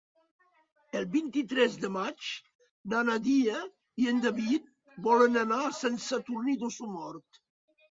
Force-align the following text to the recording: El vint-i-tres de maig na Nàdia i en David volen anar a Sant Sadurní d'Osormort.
El 0.99 1.03
vint-i-tres 1.15 1.75
de 1.83 1.91
maig 1.97 2.29
na 2.95 3.03
Nàdia 3.11 3.61
i 4.05 4.09
en 4.15 4.25
David 4.25 4.67
volen 5.11 5.43
anar 5.45 5.63
a 5.69 5.77
Sant 5.83 6.03
Sadurní 6.09 6.59
d'Osormort. 6.65 7.43